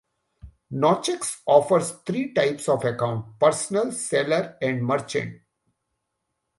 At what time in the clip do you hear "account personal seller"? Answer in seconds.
2.83-4.57